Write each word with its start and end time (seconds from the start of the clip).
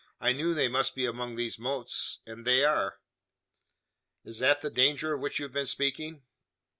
"I 0.19 0.31
knew 0.31 0.55
they 0.55 0.67
must 0.67 0.95
be 0.95 1.05
among 1.05 1.35
those 1.35 1.59
mottes; 1.59 2.21
and 2.25 2.43
they 2.43 2.65
are!" 2.65 2.97
"Is 4.25 4.39
that 4.39 4.61
the 4.63 4.71
danger 4.71 5.13
of 5.13 5.19
which 5.21 5.37
you 5.37 5.43
have 5.43 5.53
been 5.53 5.67
speaking?" 5.67 6.23